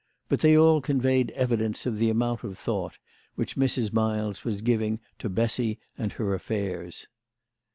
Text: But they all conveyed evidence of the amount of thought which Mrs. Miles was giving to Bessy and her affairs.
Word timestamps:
But 0.29 0.41
they 0.41 0.57
all 0.57 0.81
conveyed 0.81 1.29
evidence 1.35 1.85
of 1.85 1.99
the 1.99 2.09
amount 2.09 2.43
of 2.43 2.57
thought 2.57 2.97
which 3.35 3.55
Mrs. 3.55 3.93
Miles 3.93 4.43
was 4.43 4.63
giving 4.63 4.99
to 5.19 5.29
Bessy 5.29 5.77
and 5.95 6.13
her 6.13 6.33
affairs. 6.33 7.05